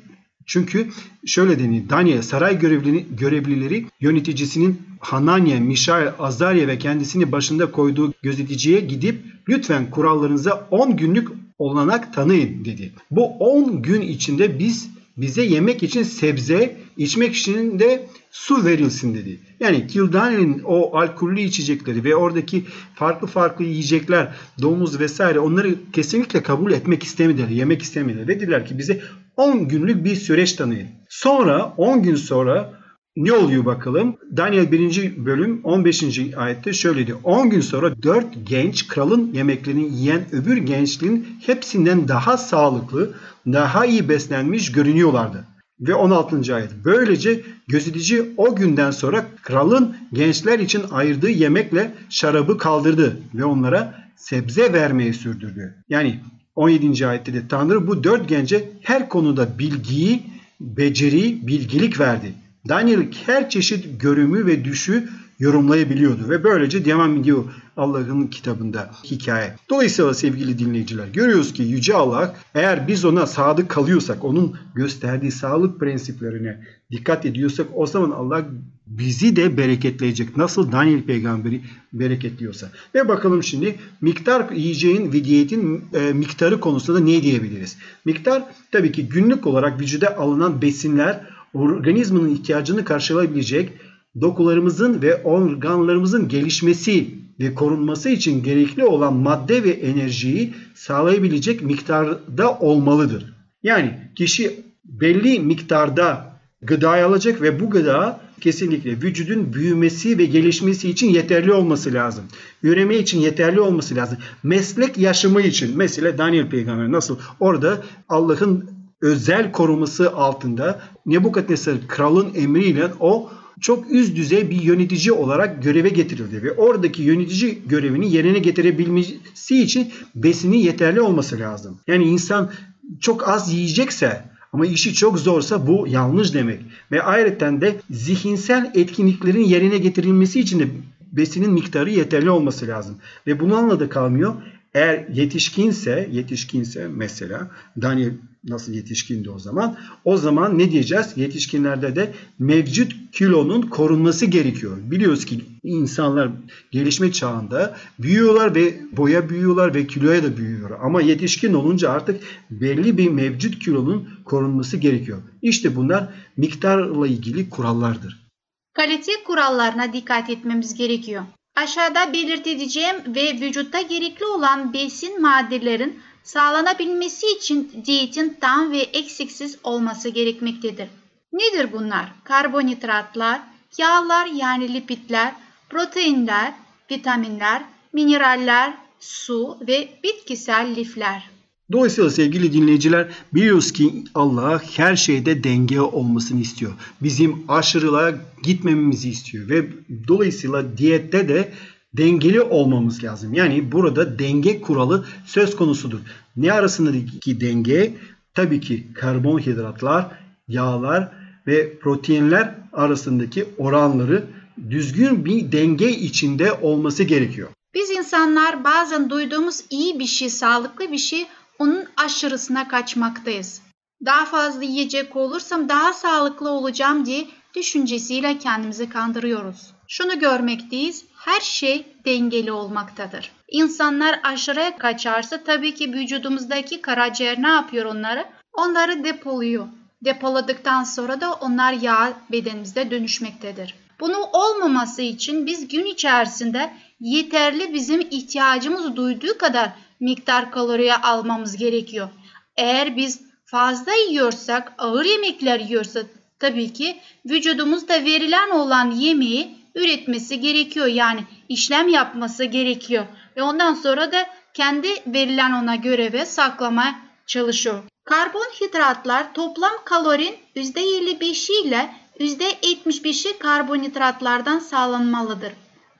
Çünkü 0.45 0.87
şöyle 1.25 1.59
deniyor. 1.59 1.89
Daniel 1.89 2.21
saray 2.21 2.59
görevlileri, 2.59 3.05
görevlileri 3.17 3.85
yöneticisinin 3.99 4.81
Hananya, 4.99 5.59
Mişael, 5.59 6.13
Azarya 6.19 6.67
ve 6.67 6.77
kendisini 6.77 7.31
başında 7.31 7.71
koyduğu 7.71 8.13
gözeticiye 8.21 8.79
gidip 8.79 9.25
lütfen 9.49 9.89
kurallarınıza 9.91 10.67
10 10.71 10.97
günlük 10.97 11.27
olanak 11.59 12.13
tanıyın 12.13 12.65
dedi. 12.65 12.91
Bu 13.11 13.25
10 13.25 13.81
gün 13.81 14.01
içinde 14.01 14.59
biz 14.59 14.89
bize 15.17 15.41
yemek 15.41 15.83
için 15.83 16.03
sebze, 16.03 16.77
içmek 16.97 17.35
için 17.35 17.79
de 17.79 18.07
su 18.31 18.65
verilsin 18.65 19.15
dedi. 19.15 19.39
Yani 19.59 19.87
Kildane'nin 19.87 20.61
o 20.65 20.97
alkollü 20.97 21.39
içecekleri 21.39 22.03
ve 22.03 22.15
oradaki 22.15 22.63
farklı 22.95 23.27
farklı 23.27 23.65
yiyecekler, 23.65 24.35
domuz 24.61 24.99
vesaire 24.99 25.39
onları 25.39 25.75
kesinlikle 25.93 26.43
kabul 26.43 26.71
etmek 26.71 27.03
istemediler, 27.03 27.47
yemek 27.47 27.81
istemediler. 27.81 28.27
Dediler 28.27 28.65
ki 28.65 28.77
bize 28.77 29.01
10 29.37 29.67
günlük 29.67 30.05
bir 30.05 30.15
süreç 30.15 30.53
tanıyın. 30.53 30.87
Sonra 31.09 31.73
10 31.77 32.03
gün 32.03 32.15
sonra 32.15 32.77
ne 33.17 33.33
oluyor 33.33 33.65
bakalım? 33.65 34.17
Daniel 34.37 34.71
1. 34.71 35.25
bölüm 35.25 35.61
15. 35.63 36.03
ayette 36.37 36.73
şöyle 36.73 37.07
diyor. 37.07 37.19
10 37.23 37.49
gün 37.49 37.61
sonra 37.61 38.03
4 38.03 38.25
genç 38.43 38.87
kralın 38.87 39.33
yemeklerini 39.33 39.93
yiyen 39.93 40.21
öbür 40.31 40.57
gençliğin 40.57 41.27
hepsinden 41.45 42.07
daha 42.07 42.37
sağlıklı, 42.37 43.13
daha 43.53 43.85
iyi 43.85 44.09
beslenmiş 44.09 44.71
görünüyorlardı. 44.71 45.45
Ve 45.79 45.95
16. 45.95 46.55
ayet. 46.55 46.71
Böylece 46.85 47.41
gözetici 47.67 48.33
o 48.37 48.55
günden 48.55 48.91
sonra 48.91 49.25
kralın 49.43 49.97
gençler 50.13 50.59
için 50.59 50.83
ayırdığı 50.91 51.29
yemekle 51.29 51.93
şarabı 52.09 52.57
kaldırdı 52.57 53.17
ve 53.33 53.45
onlara 53.45 54.07
sebze 54.15 54.73
vermeyi 54.73 55.13
sürdürdü. 55.13 55.75
Yani 55.89 56.19
17. 56.55 57.07
ayette 57.07 57.33
de 57.33 57.47
Tanrı 57.47 57.87
bu 57.87 58.03
dört 58.03 58.29
gence 58.29 58.69
her 58.81 59.09
konuda 59.09 59.59
bilgiyi, 59.59 60.23
beceri, 60.59 61.47
bilgilik 61.47 61.99
verdi. 61.99 62.33
Daniel 62.69 63.07
her 63.25 63.49
çeşit 63.49 64.01
görümü 64.01 64.45
ve 64.45 64.65
düşü 64.65 65.09
yorumlayabiliyordu 65.39 66.29
ve 66.29 66.43
böylece 66.43 66.85
devam 66.85 67.17
ediyor 67.17 67.43
Allah'ın 67.77 68.27
kitabında 68.27 68.91
hikaye. 69.03 69.55
Dolayısıyla 69.69 70.13
sevgili 70.13 70.59
dinleyiciler 70.59 71.07
görüyoruz 71.07 71.53
ki 71.53 71.63
Yüce 71.63 71.93
Allah 71.93 72.35
eğer 72.55 72.87
biz 72.87 73.05
ona 73.05 73.27
sadık 73.27 73.69
kalıyorsak, 73.69 74.23
onun 74.25 74.55
gösterdiği 74.75 75.31
sağlık 75.31 75.79
prensiplerine 75.79 76.63
dikkat 76.91 77.25
ediyorsak 77.25 77.67
o 77.75 77.85
zaman 77.87 78.11
Allah 78.11 78.45
bizi 78.87 79.35
de 79.35 79.57
bereketleyecek. 79.57 80.37
Nasıl 80.37 80.71
Daniel 80.71 81.03
peygamberi 81.03 81.61
bereketliyorsa. 81.93 82.71
Ve 82.95 83.07
bakalım 83.07 83.43
şimdi 83.43 83.75
miktar 84.01 84.51
yiyeceğin 84.51 85.13
ve 85.13 85.23
diyetin 85.23 85.85
e, 85.93 86.13
miktarı 86.13 86.59
konusunda 86.59 86.99
ne 86.99 87.23
diyebiliriz? 87.23 87.77
Miktar 88.05 88.43
tabii 88.71 88.91
ki 88.91 89.09
günlük 89.09 89.47
olarak 89.47 89.81
vücuda 89.81 90.17
alınan 90.17 90.61
besinler 90.61 91.21
organizmanın 91.53 92.29
ihtiyacını 92.29 92.85
karşılayabilecek 92.85 93.73
dokularımızın 94.21 95.01
ve 95.01 95.23
organlarımızın 95.23 96.27
gelişmesi 96.27 97.07
ve 97.39 97.53
korunması 97.53 98.09
için 98.09 98.43
gerekli 98.43 98.85
olan 98.85 99.13
madde 99.13 99.63
ve 99.63 99.69
enerjiyi 99.69 100.53
sağlayabilecek 100.75 101.61
miktarda 101.61 102.59
olmalıdır. 102.59 103.33
Yani 103.63 104.11
kişi 104.15 104.59
belli 104.85 105.39
miktarda 105.39 106.39
gıda 106.61 107.05
alacak 107.05 107.41
ve 107.41 107.59
bu 107.59 107.69
gıda 107.69 108.19
kesinlikle 108.41 108.91
vücudun 108.91 109.53
büyümesi 109.53 110.17
ve 110.17 110.25
gelişmesi 110.25 110.89
için 110.89 111.09
yeterli 111.09 111.53
olması 111.53 111.93
lazım. 111.93 112.23
Üreme 112.63 112.95
için 112.95 113.19
yeterli 113.19 113.61
olması 113.61 113.95
lazım. 113.95 114.17
Meslek 114.43 114.97
yaşamı 114.97 115.41
için 115.41 115.77
mesela 115.77 116.17
Daniel 116.17 116.49
peygamber 116.49 116.91
nasıl 116.91 117.17
orada 117.39 117.83
Allah'ın 118.09 118.69
özel 119.01 119.51
koruması 119.51 120.13
altında 120.13 120.81
Nebukadnesar 121.05 121.75
kralın 121.87 122.33
emriyle 122.35 122.87
o 122.99 123.31
çok 123.61 123.91
üst 123.91 124.15
düzey 124.15 124.49
bir 124.49 124.61
yönetici 124.61 125.11
olarak 125.11 125.63
göreve 125.63 125.89
getirildi 125.89 126.43
ve 126.43 126.51
oradaki 126.51 127.03
yönetici 127.03 127.59
görevini 127.65 128.13
yerine 128.13 128.39
getirebilmesi 128.39 129.61
için 129.61 129.91
besini 130.15 130.63
yeterli 130.63 131.01
olması 131.01 131.39
lazım. 131.39 131.79
Yani 131.87 132.03
insan 132.03 132.51
çok 132.99 133.27
az 133.29 133.53
yiyecekse 133.53 134.23
ama 134.53 134.65
işi 134.65 134.93
çok 134.93 135.19
zorsa 135.19 135.67
bu 135.67 135.87
yanlış 135.87 136.33
demek. 136.33 136.59
Ve 136.91 137.03
ayrıca 137.03 137.61
de 137.61 137.75
zihinsel 137.89 138.71
etkinliklerin 138.75 139.43
yerine 139.43 139.77
getirilmesi 139.77 140.39
için 140.39 140.59
de 140.59 140.67
besinin 141.11 141.51
miktarı 141.53 141.89
yeterli 141.89 142.29
olması 142.29 142.67
lazım. 142.67 142.95
Ve 143.27 143.39
bununla 143.39 143.79
da 143.79 143.89
kalmıyor. 143.89 144.35
Eğer 144.73 145.07
yetişkinse, 145.13 146.09
yetişkinse 146.11 146.87
mesela 146.87 147.47
Daniel 147.81 148.13
nasıl 148.47 148.73
yetişkindi 148.73 149.29
o 149.29 149.39
zaman? 149.39 149.77
O 150.05 150.17
zaman 150.17 150.57
ne 150.57 150.71
diyeceğiz? 150.71 151.13
Yetişkinlerde 151.15 151.95
de 151.95 152.13
mevcut 152.39 152.91
kilonun 153.11 153.61
korunması 153.61 154.25
gerekiyor. 154.25 154.77
Biliyoruz 154.83 155.25
ki 155.25 155.41
insanlar 155.63 156.29
gelişme 156.71 157.11
çağında 157.11 157.77
büyüyorlar 157.99 158.55
ve 158.55 158.81
boya 158.97 159.29
büyüyorlar 159.29 159.73
ve 159.73 159.87
kiloya 159.87 160.23
da 160.23 160.37
büyüyorlar. 160.37 160.79
Ama 160.83 161.01
yetişkin 161.01 161.53
olunca 161.53 161.91
artık 161.91 162.23
belli 162.49 162.97
bir 162.97 163.09
mevcut 163.09 163.59
kilonun 163.59 164.09
korunması 164.25 164.77
gerekiyor. 164.77 165.21
İşte 165.41 165.75
bunlar 165.75 166.09
miktarla 166.37 167.07
ilgili 167.07 167.49
kurallardır. 167.49 168.27
Kalite 168.73 169.11
kurallarına 169.25 169.93
dikkat 169.93 170.29
etmemiz 170.29 170.73
gerekiyor. 170.73 171.23
Aşağıda 171.55 172.13
belirteceğim 172.13 172.95
ve 173.15 173.33
vücutta 173.41 173.81
gerekli 173.81 174.25
olan 174.25 174.73
besin 174.73 175.21
maddelerin 175.21 175.99
sağlanabilmesi 176.27 177.25
için 177.37 177.71
diyetin 177.85 178.37
tam 178.41 178.71
ve 178.71 178.77
eksiksiz 178.77 179.57
olması 179.63 180.09
gerekmektedir. 180.09 180.87
Nedir 181.33 181.71
bunlar? 181.71 182.11
Karbonhidratlar, 182.23 183.41
yağlar 183.77 184.25
yani 184.25 184.73
lipidler, 184.73 185.33
proteinler, 185.69 186.53
vitaminler, 186.91 187.63
mineraller, 187.93 188.73
su 188.99 189.57
ve 189.67 189.89
bitkisel 190.03 190.75
lifler. 190.75 191.29
Dolayısıyla 191.71 192.09
sevgili 192.09 192.53
dinleyiciler 192.53 193.07
biliyoruz 193.33 193.73
ki 193.73 194.03
Allah 194.15 194.61
her 194.75 194.95
şeyde 194.95 195.43
denge 195.43 195.81
olmasını 195.81 196.41
istiyor. 196.41 196.73
Bizim 197.01 197.43
aşırılığa 197.47 198.13
gitmememizi 198.43 199.09
istiyor 199.09 199.49
ve 199.49 199.65
dolayısıyla 200.07 200.77
diyette 200.77 201.29
de 201.29 201.51
dengeli 201.97 202.41
olmamız 202.41 203.03
lazım. 203.03 203.33
Yani 203.33 203.71
burada 203.71 204.19
denge 204.19 204.61
kuralı 204.61 205.05
söz 205.25 205.55
konusudur. 205.55 205.99
Ne 206.35 206.53
arasındaki 206.53 207.41
denge? 207.41 207.93
Tabii 208.33 208.61
ki 208.61 208.87
karbonhidratlar, 208.93 210.05
yağlar 210.47 211.11
ve 211.47 211.79
proteinler 211.79 212.55
arasındaki 212.73 213.45
oranları 213.57 214.27
düzgün 214.69 215.25
bir 215.25 215.51
denge 215.51 215.89
içinde 215.89 216.53
olması 216.53 217.03
gerekiyor. 217.03 217.49
Biz 217.73 217.89
insanlar 217.89 218.63
bazen 218.63 219.09
duyduğumuz 219.09 219.63
iyi 219.69 219.99
bir 219.99 220.05
şey, 220.05 220.29
sağlıklı 220.29 220.91
bir 220.91 220.97
şey 220.97 221.25
onun 221.59 221.85
aşırısına 221.97 222.67
kaçmaktayız. 222.67 223.61
Daha 224.05 224.25
fazla 224.25 224.63
yiyecek 224.63 225.15
olursam 225.15 225.69
daha 225.69 225.93
sağlıklı 225.93 226.49
olacağım 226.49 227.05
diye 227.05 227.27
düşüncesiyle 227.55 228.37
kendimizi 228.37 228.89
kandırıyoruz. 228.89 229.73
Şunu 229.87 230.19
görmekteyiz, 230.19 231.05
her 231.27 231.41
şey 231.41 231.85
dengeli 232.05 232.51
olmaktadır. 232.51 233.31
İnsanlar 233.51 234.19
aşırıya 234.23 234.77
kaçarsa 234.77 235.43
tabii 235.43 235.75
ki 235.75 235.93
vücudumuzdaki 235.93 236.81
karaciğer 236.81 237.41
ne 237.41 237.47
yapıyor 237.47 237.85
onları? 237.85 238.25
Onları 238.53 239.03
depoluyor. 239.03 239.67
Depoladıktan 240.05 240.83
sonra 240.83 241.21
da 241.21 241.33
onlar 241.33 241.73
yağ 241.73 242.13
bedenimizde 242.31 242.91
dönüşmektedir. 242.91 243.75
Bunun 243.99 244.25
olmaması 244.33 245.01
için 245.01 245.45
biz 245.45 245.67
gün 245.67 245.85
içerisinde 245.85 246.73
yeterli 246.99 247.73
bizim 247.73 248.01
ihtiyacımız 248.01 248.95
duyduğu 248.95 249.37
kadar 249.37 249.69
miktar 249.99 250.51
kaloriye 250.51 250.95
almamız 250.95 251.57
gerekiyor. 251.57 252.09
Eğer 252.57 252.97
biz 252.97 253.21
fazla 253.45 253.93
yiyorsak, 253.93 254.73
ağır 254.77 255.05
yemekler 255.05 255.59
yiyorsak 255.59 256.05
tabii 256.39 256.73
ki 256.73 256.97
vücudumuzda 257.25 258.05
verilen 258.05 258.49
olan 258.49 258.91
yemeği 258.91 259.57
üretmesi 259.77 260.39
gerekiyor. 260.39 260.87
Yani 260.87 261.19
işlem 261.49 261.87
yapması 261.87 262.43
gerekiyor. 262.43 263.05
Ve 263.37 263.43
ondan 263.43 263.73
sonra 263.73 264.11
da 264.11 264.25
kendi 264.53 264.87
verilen 265.07 265.51
ona 265.51 265.75
göreve 265.75 266.25
saklamaya 266.25 266.95
çalışıyor. 267.27 267.83
Karbonhidratlar 268.05 269.33
toplam 269.33 269.73
kalorin 269.85 270.35
%55 270.55 271.65
ile 271.65 271.89
%75'i 272.19 273.39
karbonhidratlardan 273.39 274.59
sağlanmalıdır. 274.59 275.53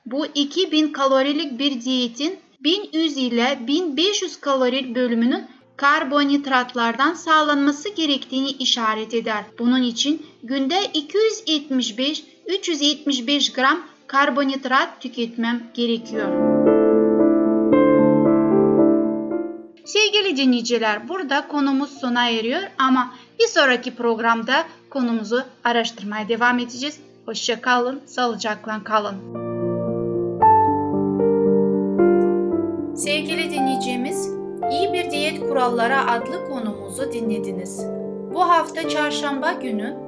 Bu 0.06 0.26
2000 0.26 0.92
kalorilik 0.92 1.58
bir 1.58 1.80
diyetin 1.80 2.38
1100 2.60 3.16
ile 3.16 3.58
1500 3.66 4.40
kalori 4.40 4.94
bölümünün 4.94 5.46
karbonhidratlardan 5.76 7.14
sağlanması 7.14 7.88
gerektiğini 7.88 8.50
işaret 8.50 9.14
eder. 9.14 9.44
Bunun 9.58 9.82
için 9.82 10.26
günde 10.42 10.90
275-375 12.48 13.54
gram 13.54 13.78
karbonhidrat 14.06 15.00
tüketmem 15.00 15.62
gerekiyor. 15.74 16.28
Sevgili 19.84 20.36
dinleyiciler, 20.36 21.08
burada 21.08 21.48
konumuz 21.48 21.90
sona 21.90 22.28
eriyor 22.28 22.62
ama 22.78 23.14
bir 23.40 23.46
sonraki 23.46 23.96
programda 23.96 24.64
konumuzu 24.90 25.42
araştırmaya 25.64 26.28
devam 26.28 26.58
edeceğiz. 26.58 27.00
Hoşça 27.26 27.60
kalın, 27.60 28.00
sağlıcakla 28.06 28.84
kalın. 28.84 29.14
Sevgili 32.96 33.50
dinleyicimiz, 33.50 34.28
İyi 34.70 34.92
Bir 34.92 35.10
Diyet 35.10 35.40
Kuralları 35.40 36.10
adlı 36.10 36.48
konumuzu 36.48 37.12
dinlediniz. 37.12 37.84
Bu 38.34 38.40
hafta 38.40 38.88
çarşamba 38.88 39.52
günü 39.52 40.07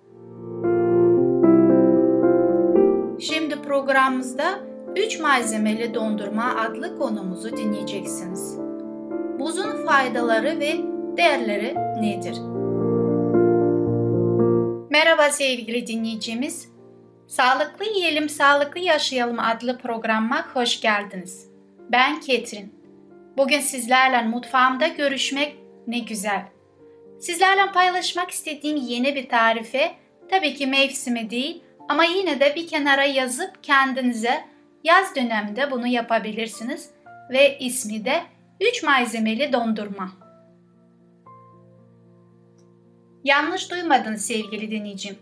programımızda 3.71 4.59
3 4.95 5.19
malzemeli 5.19 5.93
dondurma 5.93 6.55
adlı 6.55 6.97
konumuzu 6.97 7.57
dinleyeceksiniz. 7.57 8.57
Buzun 9.39 9.85
faydaları 9.85 10.59
ve 10.59 10.73
değerleri 11.17 11.75
nedir? 12.01 12.37
Merhaba 14.89 15.29
sevgili 15.29 15.87
dinleyicimiz. 15.87 16.69
Sağlıklı 17.27 17.85
Yiyelim, 17.85 18.29
Sağlıklı 18.29 18.79
Yaşayalım 18.79 19.39
adlı 19.39 19.77
programıma 19.77 20.47
hoş 20.53 20.81
geldiniz. 20.81 21.47
Ben 21.91 22.19
Ketrin. 22.19 22.75
Bugün 23.37 23.59
sizlerle 23.59 24.27
mutfağımda 24.27 24.87
görüşmek 24.87 25.55
ne 25.87 25.99
güzel. 25.99 26.45
Sizlerle 27.19 27.71
paylaşmak 27.71 28.31
istediğim 28.31 28.77
yeni 28.77 29.15
bir 29.15 29.29
tarife 29.29 29.91
tabii 30.29 30.55
ki 30.55 30.67
mevsimi 30.67 31.29
değil 31.29 31.63
ama 31.89 32.03
yine 32.03 32.39
de 32.39 32.55
bir 32.55 32.67
kenara 32.67 33.03
yazıp 33.03 33.63
kendinize 33.63 34.45
yaz 34.83 35.15
döneminde 35.15 35.71
bunu 35.71 35.87
yapabilirsiniz 35.87 36.89
ve 37.29 37.57
ismi 37.59 38.05
de 38.05 38.23
3 38.61 38.83
malzemeli 38.83 39.53
dondurma. 39.53 40.11
Yanlış 43.23 43.71
duymadın 43.71 44.15
sevgili 44.15 44.71
dinleyicim. 44.71 45.17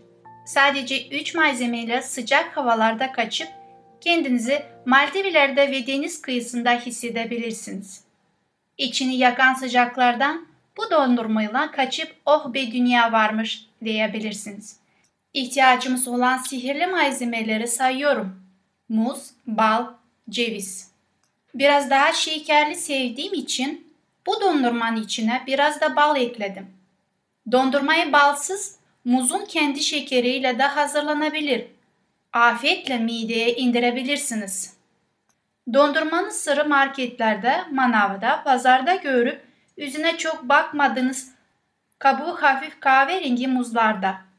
Sadece 0.46 1.08
3 1.08 1.34
malzemeyle 1.34 2.02
sıcak 2.02 2.56
havalarda 2.56 3.12
kaçıp 3.12 3.48
kendinizi 4.00 4.62
Maldivler'de 4.86 5.70
ve 5.70 5.86
deniz 5.86 6.22
kıyısında 6.22 6.70
hissedebilirsiniz. 6.70 8.04
İçini 8.78 9.16
yakan 9.16 9.54
sıcaklardan 9.54 10.46
bu 10.76 10.90
dondurmayla 10.90 11.70
kaçıp 11.70 12.16
oh 12.26 12.54
be 12.54 12.72
dünya 12.72 13.12
varmış 13.12 13.66
diyebilirsiniz. 13.84 14.79
İhtiyacımız 15.34 16.08
olan 16.08 16.38
sihirli 16.38 16.86
malzemeleri 16.86 17.68
sayıyorum. 17.68 18.42
Muz, 18.88 19.30
bal, 19.46 19.86
ceviz. 20.30 20.90
Biraz 21.54 21.90
daha 21.90 22.12
şekerli 22.12 22.76
sevdiğim 22.76 23.34
için 23.34 23.94
bu 24.26 24.40
dondurmanın 24.40 25.02
içine 25.02 25.42
biraz 25.46 25.80
da 25.80 25.96
bal 25.96 26.16
ekledim. 26.16 26.66
Dondurmayı 27.52 28.12
balsız, 28.12 28.76
muzun 29.04 29.44
kendi 29.44 29.82
şekeriyle 29.82 30.58
de 30.58 30.62
hazırlanabilir. 30.62 31.66
Afiyetle 32.32 32.98
mideye 32.98 33.54
indirebilirsiniz. 33.54 34.74
Dondurmanın 35.72 36.30
sırrı 36.30 36.68
marketlerde, 36.68 37.64
manavda, 37.70 38.42
pazarda 38.44 38.94
görüp 38.94 39.44
yüzüne 39.76 40.16
çok 40.16 40.42
bakmadığınız 40.42 41.30
kabuğu 41.98 42.42
hafif 42.42 42.80
kahverengi 42.80 43.48
muzlarda. 43.48 44.29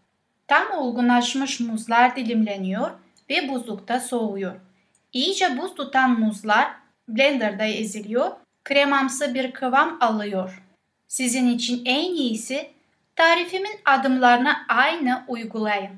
Tam 0.51 0.71
olgunlaşmış 0.71 1.59
muzlar 1.59 2.15
dilimleniyor 2.15 2.91
ve 3.29 3.49
buzlukta 3.49 3.99
soğuyor. 3.99 4.55
İyice 5.13 5.57
buz 5.57 5.75
tutan 5.75 6.19
muzlar 6.19 6.71
blenderda 7.07 7.65
eziliyor, 7.65 8.31
kremamsı 8.63 9.33
bir 9.33 9.51
kıvam 9.51 9.97
alıyor. 10.01 10.63
Sizin 11.07 11.47
için 11.47 11.81
en 11.85 12.13
iyisi 12.15 12.69
Tarifimin 13.15 13.79
adımlarını 13.85 14.53
aynı 14.69 15.23
uygulayın. 15.27 15.91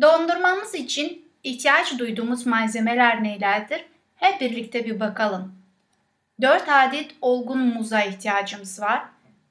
Dondurmamız 0.00 0.74
için 0.74 1.28
ihtiyaç 1.42 1.98
duyduğumuz 1.98 2.46
malzemeler 2.46 3.24
nelerdir? 3.24 3.84
Hep 4.16 4.40
birlikte 4.40 4.84
bir 4.84 5.00
bakalım. 5.00 5.54
4 6.40 6.68
adet 6.68 7.10
olgun 7.20 7.58
muza 7.58 8.02
ihtiyacımız 8.02 8.80
var. 8.80 9.02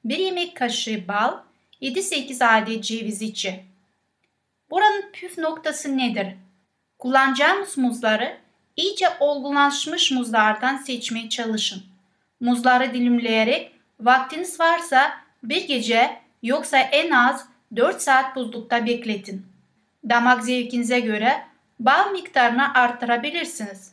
1 0.04 0.18
yemek 0.18 0.56
kaşığı 0.56 1.08
bal, 1.08 1.34
7-8 1.82 2.44
adet 2.44 2.84
ceviz 2.84 3.22
içi. 3.22 3.68
Buranın 4.70 5.10
püf 5.12 5.38
noktası 5.38 5.98
nedir? 5.98 6.26
Kullanacağımız 6.98 7.78
muzları 7.78 8.36
iyice 8.76 9.06
olgunlaşmış 9.20 10.10
muzlardan 10.10 10.76
seçmeye 10.76 11.28
çalışın. 11.28 11.82
Muzları 12.40 12.94
dilimleyerek 12.94 13.72
vaktiniz 14.00 14.60
varsa 14.60 15.12
bir 15.42 15.68
gece 15.68 16.16
yoksa 16.42 16.78
en 16.78 17.10
az 17.10 17.46
4 17.76 18.02
saat 18.02 18.36
buzlukta 18.36 18.86
bekletin. 18.86 19.46
Damak 20.08 20.44
zevkinize 20.44 21.00
göre 21.00 21.42
bal 21.80 22.10
miktarını 22.10 22.74
arttırabilirsiniz. 22.74 23.92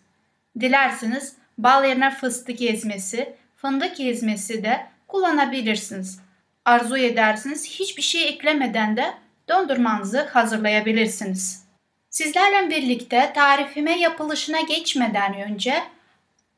Dilerseniz 0.59 1.35
bal 1.57 1.85
yerine 1.85 2.11
fıstık 2.11 2.61
ezmesi, 2.61 3.35
fındık 3.55 3.99
ezmesi 3.99 4.63
de 4.63 4.85
kullanabilirsiniz. 5.07 6.19
Arzu 6.65 6.97
edersiniz 6.97 7.65
hiçbir 7.65 8.01
şey 8.01 8.27
eklemeden 8.27 8.97
de 8.97 9.13
dondurmanızı 9.49 10.21
hazırlayabilirsiniz. 10.21 11.65
Sizlerle 12.09 12.69
birlikte 12.69 13.31
tarifime 13.35 13.99
yapılışına 13.99 14.61
geçmeden 14.61 15.33
önce 15.33 15.83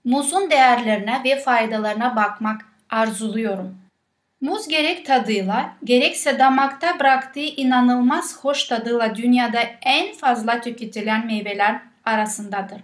muzun 0.06 0.52
değerlerine 0.52 1.21
ve 1.23 1.39
faydalarına 1.39 2.15
bakmak 2.15 2.62
arzuluyorum. 2.89 3.78
Muz 4.41 4.67
gerek 4.67 5.06
tadıyla 5.06 5.73
gerekse 5.84 6.39
damakta 6.39 7.00
bıraktığı 7.00 7.39
inanılmaz 7.39 8.43
hoş 8.43 8.63
tadıyla 8.63 9.15
dünyada 9.15 9.60
en 9.82 10.13
fazla 10.13 10.62
tüketilen 10.62 11.26
meyveler 11.26 11.80
arasındadır. 12.06 12.82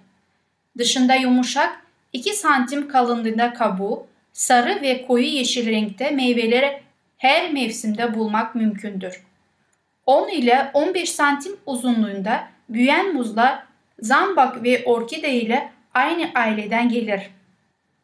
Dışında 0.77 1.15
yumuşak 1.15 1.79
2 2.13 2.33
santim 2.33 2.87
kalınlığında 2.87 3.53
kabuğu, 3.53 4.07
sarı 4.33 4.81
ve 4.81 5.07
koyu 5.07 5.25
yeşil 5.25 5.67
renkte 5.67 6.11
meyveleri 6.11 6.81
her 7.17 7.51
mevsimde 7.51 8.15
bulmak 8.15 8.55
mümkündür. 8.55 9.23
10 10.05 10.27
ile 10.27 10.71
15 10.73 11.11
santim 11.11 11.57
uzunluğunda 11.65 12.47
büyüyen 12.69 13.13
muzlar 13.13 13.63
zambak 13.99 14.63
ve 14.63 14.83
orkide 14.85 15.33
ile 15.33 15.69
aynı 15.93 16.29
aileden 16.35 16.89
gelir. 16.89 17.21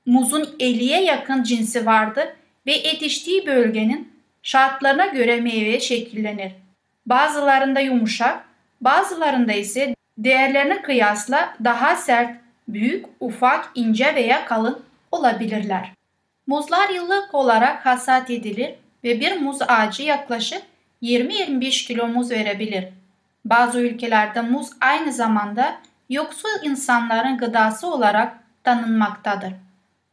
Muzun 0.05 0.43
50'ye 0.59 1.03
yakın 1.03 1.43
cinsi 1.43 1.85
vardır 1.85 2.27
ve 2.65 2.71
yetiştiği 2.71 3.45
bölgenin 3.45 4.13
şartlarına 4.43 5.05
göre 5.05 5.41
meyve 5.41 5.79
şekillenir. 5.79 6.51
Bazılarında 7.05 7.79
yumuşak, 7.79 8.45
bazılarında 8.81 9.53
ise 9.53 9.95
değerlerine 10.17 10.81
kıyasla 10.81 11.55
daha 11.63 11.95
sert, 11.95 12.37
büyük, 12.67 13.05
ufak, 13.19 13.71
ince 13.75 14.15
veya 14.15 14.45
kalın 14.45 14.83
olabilirler. 15.11 15.91
Muzlar 16.47 16.89
yıllık 16.89 17.35
olarak 17.35 17.85
hasat 17.85 18.29
edilir 18.29 18.75
ve 19.03 19.19
bir 19.19 19.41
muz 19.41 19.61
ağacı 19.61 20.03
yaklaşık 20.03 20.61
20-25 21.01 21.87
kilo 21.87 22.07
muz 22.07 22.31
verebilir. 22.31 22.87
Bazı 23.45 23.79
ülkelerde 23.79 24.41
muz 24.41 24.69
aynı 24.81 25.13
zamanda 25.13 25.81
yoksul 26.09 26.63
insanların 26.63 27.37
gıdası 27.37 27.87
olarak 27.87 28.37
tanınmaktadır. 28.63 29.53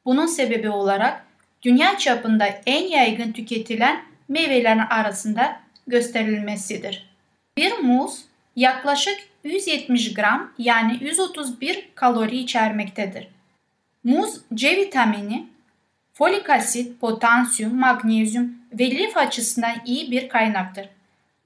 Bunun 0.05 0.27
sebebi 0.27 0.71
olarak 0.71 1.27
dünya 1.63 1.99
çapında 1.99 2.47
en 2.67 2.89
yaygın 2.89 3.33
tüketilen 3.33 4.03
meyvelerin 4.29 4.79
arasında 4.79 5.61
gösterilmesidir. 5.87 7.11
Bir 7.57 7.79
muz 7.79 8.25
yaklaşık 8.57 9.19
170 9.45 10.15
gram 10.15 10.53
yani 10.59 10.99
131 11.01 11.89
kalori 11.95 12.39
içermektedir. 12.39 13.29
Muz 14.05 14.41
C 14.55 14.77
vitamini, 14.77 15.47
folik 16.19 16.51
asit, 16.51 17.01
potasyum, 17.01 17.79
magnezyum 17.81 18.55
ve 18.73 18.91
lif 18.91 19.17
açısından 19.17 19.75
iyi 19.87 20.11
bir 20.11 20.29
kaynaktır. 20.29 20.89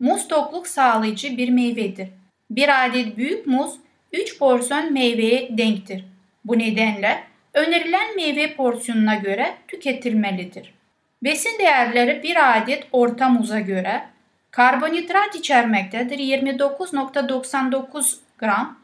Muz 0.01 0.29
tokluk 0.29 0.69
sağlayıcı 0.69 1.37
bir 1.37 1.49
meyvedir. 1.49 2.09
Bir 2.51 2.87
adet 2.87 3.17
büyük 3.17 3.47
muz 3.47 3.75
3 4.13 4.39
porsiyon 4.39 4.93
meyveye 4.93 5.59
denktir. 5.59 6.05
Bu 6.45 6.59
nedenle 6.59 7.25
önerilen 7.55 8.17
meyve 8.17 8.57
porsiyonuna 8.57 9.15
göre 9.15 9.55
tüketilmelidir. 9.69 10.75
Besin 11.23 11.59
değerleri 11.59 12.23
bir 12.23 12.59
adet 12.59 12.87
orta 12.93 13.29
muza 13.29 13.61
göre 13.61 14.03
karbonhidrat 14.51 15.35
içermektedir 15.35 16.19
29.99 16.19 18.17
gram, 18.39 18.79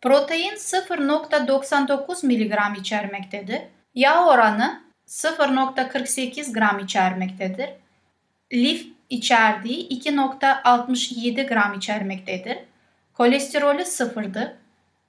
protein 0.00 0.54
0.99 0.54 2.26
mg 2.26 2.78
içermektedir, 2.78 3.60
yağ 3.94 4.26
oranı 4.26 4.89
0.48 5.10 6.52
gram 6.52 6.78
içermektedir, 6.78 7.70
lif 8.52 8.86
içerdiği 9.10 9.88
2.67 9.88 11.48
gram 11.48 11.74
içermektedir, 11.74 12.58
kolesterolü 13.14 13.84
sıfırdır, 13.84 14.48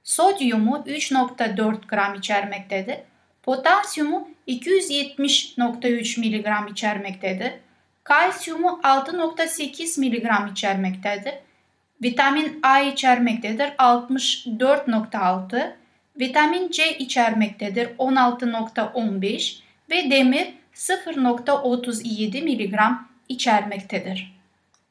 sodyumu 0.03 0.83
3.4 0.87 1.87
gram 1.87 2.15
içermektedir, 2.15 2.97
potasyumu 3.43 4.29
270.3 4.47 6.19
mg 6.19 6.71
içermektedir, 6.71 7.51
kalsiyumu 8.03 8.79
6.8 8.83 9.99
mg 9.99 10.51
içermektedir, 10.51 11.33
vitamin 12.03 12.59
A 12.63 12.79
içermektedir 12.79 13.67
64.6, 13.67 15.71
vitamin 16.19 16.71
C 16.71 16.97
içermektedir 16.97 17.87
16.15 17.87 19.70
ve 19.91 20.11
demir 20.11 20.53
0.37 20.75 22.43
mg 22.43 22.79
içermektedir. 23.29 24.41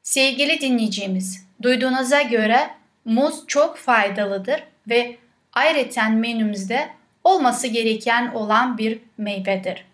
Sevgili 0.03 0.61
dinleyicimiz, 0.61 1.47
duyduğunuza 1.63 2.23
göre 2.23 2.71
muz 3.05 3.47
çok 3.47 3.77
faydalıdır 3.77 4.63
ve 4.89 5.17
ayrıca 5.53 6.09
menümüzde 6.09 6.89
olması 7.25 7.67
gereken 7.67 8.33
olan 8.35 8.79
bir 8.79 8.99
meyvedir. 9.19 9.85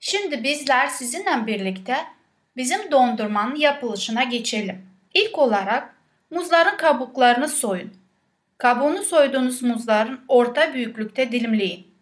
Şimdi 0.00 0.44
bizler 0.44 0.86
sizinle 0.86 1.46
birlikte 1.46 1.96
bizim 2.56 2.90
dondurmanın 2.90 3.54
yapılışına 3.56 4.24
geçelim. 4.24 4.86
İlk 5.14 5.38
olarak 5.38 5.94
muzların 6.30 6.76
kabuklarını 6.76 7.48
soyun. 7.48 7.92
Kabuğunu 8.58 9.02
soyduğunuz 9.02 9.62
muzların 9.62 10.20
orta 10.28 10.74
büyüklükte 10.74 11.32
dilimleyin. 11.32 11.95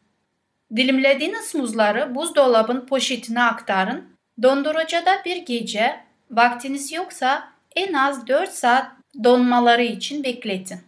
Dilimlediğiniz 0.76 1.54
muzları 1.54 2.14
buzdolabın 2.14 2.86
poşetine 2.86 3.42
aktarın. 3.42 4.04
Dondurucuda 4.42 5.22
bir 5.24 5.36
gece, 5.36 6.00
vaktiniz 6.30 6.92
yoksa 6.92 7.48
en 7.76 7.92
az 7.92 8.26
4 8.26 8.50
saat 8.50 8.86
donmaları 9.24 9.82
için 9.82 10.24
bekletin. 10.24 10.80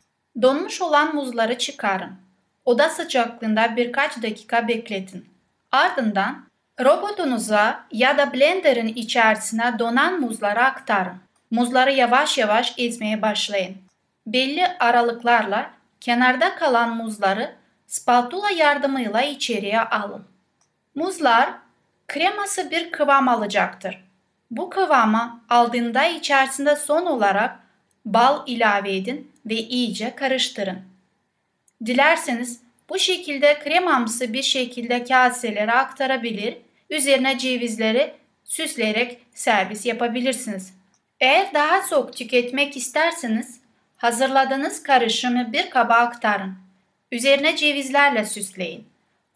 Donmuş 0.43 0.83
olan 0.83 1.15
muzları 1.15 1.59
çıkarın. 1.59 2.13
Oda 2.65 2.89
sıcaklığında 2.89 3.77
birkaç 3.77 4.23
dakika 4.23 4.69
bekletin. 4.69 5.27
Ardından 5.73 6.45
robotunuza 6.81 7.85
ya 7.93 8.19
da 8.19 8.33
blenderın 8.33 8.89
içerisine 8.89 9.79
donan 9.79 10.21
muzları 10.21 10.61
aktarın. 10.61 11.17
Muzları 11.51 11.93
yavaş 11.93 12.39
yavaş 12.39 12.75
ezmeye 12.79 13.23
başlayın. 13.23 13.77
Belli 14.27 14.67
aralıklarla 14.81 15.71
kenarda 16.01 16.55
kalan 16.55 16.97
muzları 16.97 17.55
spatula 17.87 18.51
yardımıyla 18.51 19.23
içeriye 19.23 19.81
alın. 19.81 20.25
Muzlar 20.95 21.51
kreması 22.09 22.71
bir 22.71 22.91
kıvam 22.91 23.29
alacaktır. 23.29 24.05
Bu 24.51 24.71
kıvamı 24.71 25.45
aldığında 25.49 26.05
içerisinde 26.05 26.77
son 26.77 27.07
olarak 27.07 27.59
bal 28.05 28.43
ilave 28.47 28.97
edin 28.97 29.33
ve 29.47 29.55
iyice 29.55 30.15
karıştırın. 30.17 30.79
Dilerseniz 31.87 32.61
bu 32.89 32.99
şekilde 32.99 33.59
kremamsı 33.59 34.33
bir 34.33 34.43
şekilde 34.43 35.05
kaselere 35.05 35.73
aktarabilir, 35.73 36.57
üzerine 36.91 37.39
cevizleri 37.39 38.15
süsleyerek 38.45 39.19
servis 39.35 39.87
yapabilirsiniz. 39.87 40.75
Eğer 41.21 41.55
daha 41.55 41.83
soğuk 41.83 42.17
tüketmek 42.17 42.77
isterseniz 42.77 43.61
hazırladığınız 43.97 44.83
karışımı 44.83 45.53
bir 45.53 45.71
kaba 45.71 45.95
aktarın. 45.95 46.66
Üzerine 47.13 47.57
cevizlerle 47.57 48.25
süsleyin. 48.25 48.85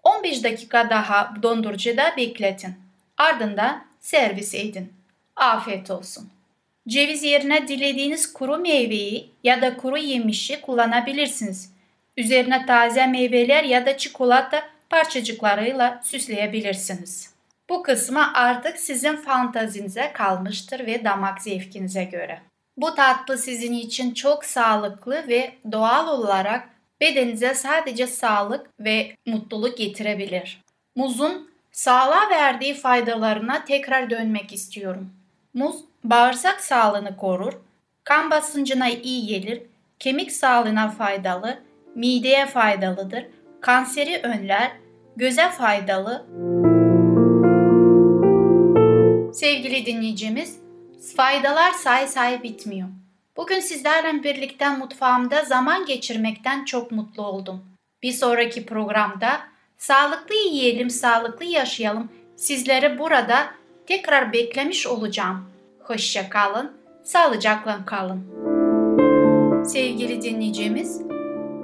15 0.03 0.45
dakika 0.45 0.91
daha 0.91 1.35
dondurucuda 1.43 2.15
bekletin. 2.17 2.75
Ardından 3.17 3.85
servis 4.01 4.55
edin. 4.55 4.93
Afiyet 5.37 5.91
olsun. 5.91 6.31
Ceviz 6.89 7.23
yerine 7.23 7.69
dilediğiniz 7.69 8.33
kuru 8.33 8.59
meyveyi 8.59 9.31
ya 9.45 9.63
da 9.63 9.77
kuru 9.77 9.99
yemişi 9.99 10.61
kullanabilirsiniz. 10.61 11.73
Üzerine 12.17 12.67
taze 12.67 13.07
meyveler 13.07 13.65
ya 13.65 13.87
da 13.87 13.97
çikolata 13.97 14.63
parçacıklarıyla 14.91 16.01
süsleyebilirsiniz. 16.05 17.35
Bu 17.69 17.83
kısmı 17.83 18.35
artık 18.35 18.79
sizin 18.79 19.17
fantazinize 19.17 20.11
kalmıştır 20.13 20.87
ve 20.87 21.05
damak 21.05 21.43
zevkinize 21.43 22.05
göre. 22.05 22.41
Bu 22.77 22.95
tatlı 22.95 23.39
sizin 23.39 23.73
için 23.73 24.15
çok 24.15 24.45
sağlıklı 24.45 25.29
ve 25.29 25.53
doğal 25.73 26.09
olarak 26.09 26.69
bedeninize 27.01 27.55
sadece 27.55 28.07
sağlık 28.07 28.71
ve 28.81 29.17
mutluluk 29.27 29.79
getirebilir. 29.79 30.63
Muzun 30.97 31.51
sağlığa 31.73 32.31
verdiği 32.31 32.75
faydalarına 32.75 33.65
tekrar 33.65 34.11
dönmek 34.11 34.53
istiyorum. 34.53 35.11
Muz 35.55 35.77
bağırsak 36.05 36.61
sağlığını 36.61 37.17
korur, 37.17 37.53
kan 38.05 38.31
basıncına 38.31 38.89
iyi 38.89 39.27
gelir, 39.27 39.63
kemik 39.99 40.33
sağlığına 40.33 40.89
faydalı, 40.91 41.59
mideye 41.95 42.47
faydalıdır, 42.47 43.27
kanseri 43.61 44.21
önler, 44.23 44.73
göze 45.17 45.49
faydalı. 45.49 46.27
Sevgili 49.35 49.87
dinleyicimiz, 49.87 50.59
faydalar 51.17 51.73
say 51.73 52.07
say 52.07 52.43
bitmiyor. 52.43 52.89
Bugün 53.41 53.61
sizlerle 53.61 54.23
birlikte 54.23 54.69
mutfağımda 54.71 55.45
zaman 55.45 55.87
geçirmekten 55.87 56.65
çok 56.65 56.93
mutlu 56.93 57.27
oldum. 57.27 57.65
Bir 58.03 58.13
sonraki 58.13 58.67
programda 58.67 59.41
sağlıklı 59.79 60.35
yiyelim, 60.35 60.91
sağlıklı 60.91 61.45
yaşayalım. 61.45 62.09
Sizleri 62.37 62.99
burada 62.99 63.47
tekrar 63.87 64.33
beklemiş 64.33 64.87
olacağım. 64.87 65.45
Hoşça 65.83 66.31
kalın, 66.31 66.73
sağlıcakla 67.05 67.85
kalın. 67.87 68.25
Sevgili 69.65 70.23
dinleyicimiz, 70.23 71.03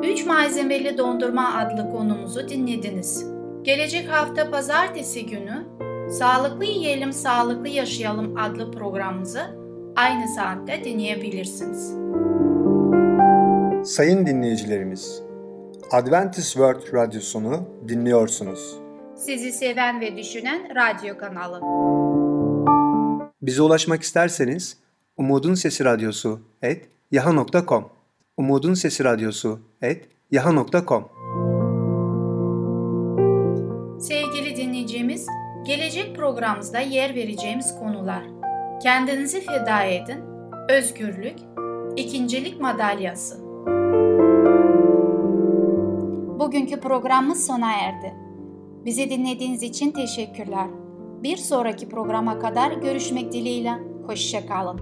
3 0.02 0.26
malzemeli 0.26 0.98
dondurma 0.98 1.54
adlı 1.56 1.90
konumuzu 1.90 2.48
dinlediniz. 2.48 3.26
Gelecek 3.62 4.12
hafta 4.12 4.50
pazartesi 4.50 5.26
günü 5.26 5.66
Sağlıklı 6.10 6.64
Yiyelim 6.64 7.12
Sağlıklı 7.12 7.68
Yaşayalım 7.68 8.36
adlı 8.36 8.72
programımızı 8.72 9.65
aynı 9.96 10.28
saatte 10.28 10.85
dinleyebilirsiniz. 10.85 11.94
Sayın 13.94 14.26
dinleyicilerimiz, 14.26 15.22
Adventist 15.92 16.52
World 16.52 16.94
Radyosunu 16.94 17.68
dinliyorsunuz. 17.88 18.78
Sizi 19.16 19.52
seven 19.52 20.00
ve 20.00 20.16
düşünen 20.16 20.68
radyo 20.74 21.18
kanalı. 21.18 21.61
Bize 23.42 23.62
ulaşmak 23.62 24.02
isterseniz 24.02 24.76
Umutun 25.16 25.54
Sesi 25.54 25.85
Radyosu 25.85 26.40
et 26.62 26.88
yaha.com 27.12 27.88
Umutun 28.37 28.74
Sesi 28.74 29.04
Radyosu 29.04 29.61
et 29.82 30.09
yaha.com 30.30 31.09
Sevgili 34.00 34.56
dinleyicimiz, 34.56 35.26
gelecek 35.66 36.16
programımızda 36.16 36.80
yer 36.80 37.14
vereceğimiz 37.14 37.78
konular. 37.78 38.36
Kendinizi 38.82 39.40
feda 39.40 39.82
edin, 39.82 40.18
özgürlük, 40.68 41.38
ikincilik 41.96 42.60
madalyası. 42.60 43.40
Bugünkü 46.40 46.80
programımız 46.80 47.46
sona 47.46 47.72
erdi. 47.72 48.14
Bizi 48.84 49.10
dinlediğiniz 49.10 49.62
için 49.62 49.90
teşekkürler. 49.90 50.66
Bir 51.22 51.36
sonraki 51.36 51.88
programa 51.88 52.38
kadar 52.38 52.72
görüşmek 52.72 53.32
dileğiyle. 53.32 53.72
Hoşçakalın. 54.06 54.80